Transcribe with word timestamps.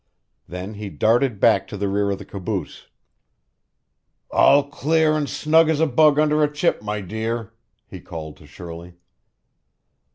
Then 0.47 0.73
he 0.73 0.89
darted 0.89 1.39
back 1.39 1.67
to 1.67 1.77
the 1.77 1.87
rear 1.87 2.09
of 2.09 2.17
the 2.17 2.25
caboose. 2.25 2.87
"All 4.31 4.67
clear 4.67 5.15
and 5.15 5.29
snug 5.29 5.69
as 5.69 5.79
a 5.79 5.85
bug 5.85 6.17
under 6.17 6.43
a 6.43 6.51
chip, 6.51 6.81
my 6.81 7.01
dear," 7.01 7.53
he 7.85 7.99
called 8.01 8.37
to 8.37 8.47
Shirley. 8.47 8.95